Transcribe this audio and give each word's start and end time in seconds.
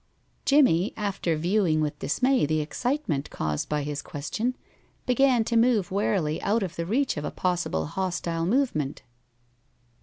Jimmie, 0.45 0.95
after 0.97 1.35
viewing 1.37 1.79
with 1.79 1.99
dismay 1.99 2.47
the 2.47 2.59
excitement 2.59 3.29
caused 3.29 3.69
by 3.69 3.83
his 3.83 4.01
question, 4.01 4.55
began 5.05 5.43
to 5.43 5.55
move 5.55 5.91
warily 5.91 6.41
out 6.41 6.63
of 6.63 6.75
the 6.75 6.87
reach 6.87 7.17
of 7.17 7.23
a 7.23 7.29
possible 7.29 7.85
hostile 7.85 8.47
movement. 8.47 9.03